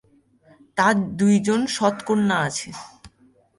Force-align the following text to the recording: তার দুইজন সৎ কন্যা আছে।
তার 0.77 0.95
দুইজন 1.19 1.61
সৎ 1.75 1.95
কন্যা 2.07 2.37
আছে। 2.47 2.69